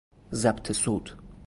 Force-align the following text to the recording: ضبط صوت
ضبط 0.33 0.71
صوت 0.71 1.15